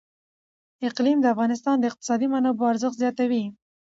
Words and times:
اقلیم 0.87 1.17
د 1.21 1.25
افغانستان 1.33 1.75
د 1.79 1.83
اقتصادي 1.91 2.27
منابعو 2.33 2.71
ارزښت 2.73 2.95
زیاتوي. 3.01 3.43